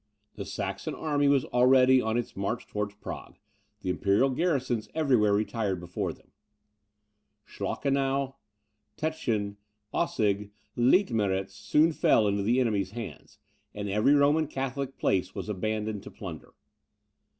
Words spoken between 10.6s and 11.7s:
Leutmeritz,